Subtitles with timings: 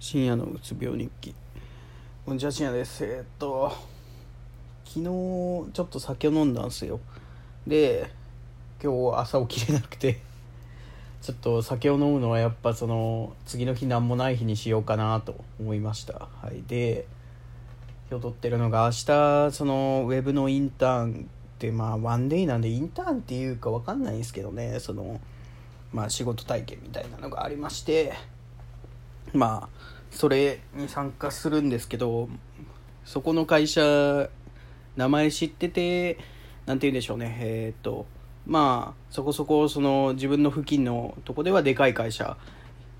[0.00, 1.34] 深夜のうつ病日記。
[2.24, 3.04] こんにちは深夜です。
[3.04, 3.70] えーっと
[4.86, 7.00] 昨日ちょっと酒を飲んだんすよ。
[7.66, 8.10] で
[8.82, 10.22] 今日朝起きれなくて。
[11.20, 16.28] ちょっと酒を飲むのはやっぱその次の日何もない日にしようかなと思いました。
[16.40, 16.62] はい。
[16.66, 17.04] で
[18.10, 24.80] 今日撮ってるのが明日そのウェブのインターンってまあワンデイなんでインターンっていうかわかんないんですけどね。
[24.80, 25.20] その
[25.92, 28.39] まあ仕事体験みたいなのがありまして。
[29.32, 29.80] まあ
[30.10, 32.28] それに参加するんですけど
[33.04, 34.28] そこの会社
[34.96, 36.18] 名前知ってて
[36.66, 37.38] なんて言うんでしょうね。
[37.40, 38.06] えっ、と
[38.46, 42.36] まあそこそこその自分の付近のとこではでかい会社。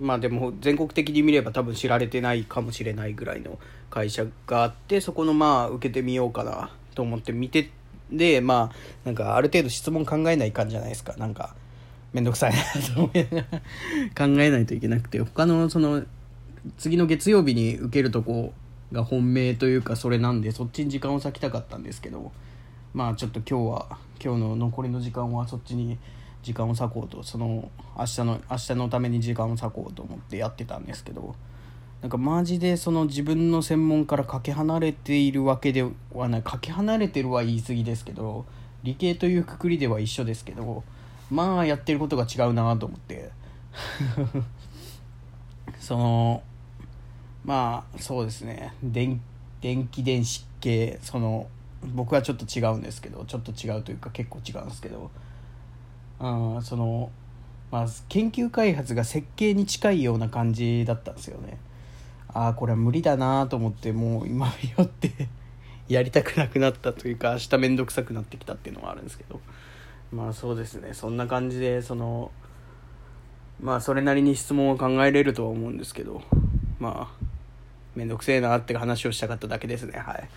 [0.00, 3.58] まあでも全国的に見れば多分知られてないかもしれないぐらいの
[3.90, 7.72] 会社があってそこのまあ受けてみようかなと思って見て
[8.12, 11.14] でまあなんかある程度質問考えないかんじゃないですか。
[11.16, 11.56] なんか
[12.12, 12.58] 面倒くさいな
[12.94, 13.48] と思いなが
[14.16, 16.02] ら考えないといけなくて他のその
[16.76, 18.52] 次の月曜日に受けるとこ
[18.92, 22.32] が本命というかそれなんでそっちに時間を割きたかったんですけど
[22.94, 25.98] まあちょっと今日は今日の残りの時間はそっちに
[26.42, 31.34] 時間を割こうとその明日の明日のために時間を割こうと思ってやってたんですけど
[32.00, 38.46] なんかマジでその自分の専門からかけ離れているわけではないかけ離れてるは言い過ぎですけど
[38.84, 40.84] 理系というくくりでは一緒ですけど
[41.30, 43.30] まあやってることが違うなと思って。
[45.78, 46.42] その
[47.44, 48.74] まあそうですね。
[48.82, 49.20] 電
[49.60, 51.48] 電気電子系その
[51.94, 55.10] 僕はちょっと違うんですけどちょっと違うというか結構違うんですけど。
[56.20, 57.10] あその
[57.70, 61.58] まあ研究開発が設計に近いような感じだったんですよね。
[62.28, 65.10] ああこれは無理だなと思ってもう今よって
[65.88, 69.40] やりたくなくなったというか明日面倒くさくなってきたっていうのはあるんですけど
[70.12, 70.94] まあそうですね。
[70.94, 72.30] そんな感じでその
[73.60, 76.22] まあそれなりに質問を考えれるとは思うんですけど
[76.78, 77.24] まあ
[77.94, 79.98] 面倒くせえなって話をしたかっただけですね。
[79.98, 80.28] はい。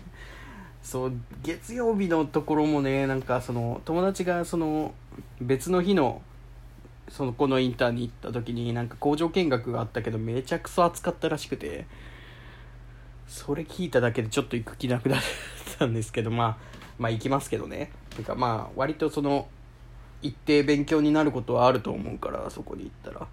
[0.82, 4.94] そう月曜日のところもねなんかその友達がその
[5.40, 6.22] 別の日の
[7.10, 11.86] そのこのインターに行った時になんか工場見学があったけどめちゃくそ暑かったらしくて
[13.28, 15.22] それ聞いただけでちょっと行く気なくなる。
[15.80, 16.56] ったんですけどまあ
[16.98, 17.90] まあ行きますけどね。
[18.16, 19.48] てかまあ割とその
[20.20, 23.26] 一定勉強になることはあると思うからそこに行ったら。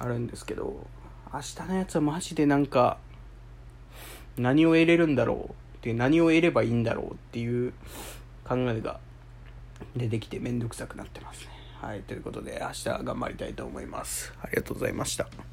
[0.00, 0.86] あるんですけど
[1.32, 2.98] 明日のやつはマジでなんか
[4.36, 7.72] 何を得れるんだろうって何を得ればいいんだろうっていう
[8.44, 9.00] 考えが
[9.96, 11.48] 出てきて面倒くさくなってますね。
[11.80, 14.32] はいということで明日頑張りたいと思います。
[14.40, 15.48] ありがとうございました。